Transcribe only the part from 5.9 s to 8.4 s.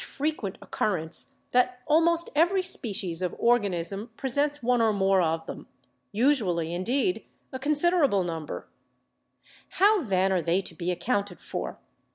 usually, indeed, a consider able